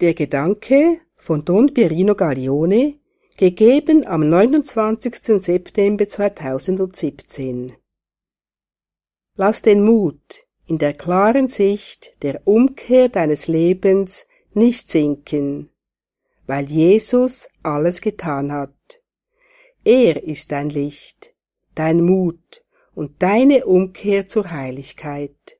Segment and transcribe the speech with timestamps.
[0.00, 2.94] Der Gedanke von Don Pierino Gaglione,
[3.36, 5.42] gegeben am 29.
[5.42, 7.74] September 2017.
[9.36, 15.68] Lass den Mut in der klaren Sicht der Umkehr deines Lebens nicht sinken,
[16.46, 19.02] weil Jesus alles getan hat.
[19.84, 21.34] Er ist dein Licht,
[21.74, 22.64] dein Mut
[22.94, 25.59] und deine Umkehr zur Heiligkeit.